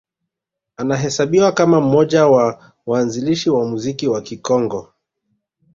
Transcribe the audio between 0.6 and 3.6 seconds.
Anahesabiwa kama mmoja wa waanzilishi